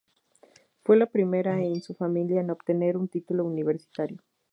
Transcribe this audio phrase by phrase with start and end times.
[0.83, 4.17] Fue la primera en su familia en obtener un título universitario.